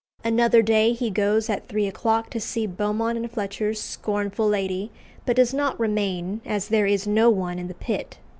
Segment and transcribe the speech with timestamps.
[0.23, 4.89] Another day he goes at three o'clock to see Beaumont and Fletcher's "Scornful Lady,"
[5.27, 8.17] but does not remain, as there is no one in the pit.